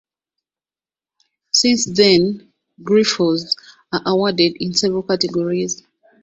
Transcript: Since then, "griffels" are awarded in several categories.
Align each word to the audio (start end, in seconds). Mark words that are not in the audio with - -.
Since 1.51 1.85
then, 1.85 2.51
"griffels" 2.81 3.53
are 3.93 4.01
awarded 4.03 4.57
in 4.59 4.73
several 4.73 5.03
categories. 5.03 5.83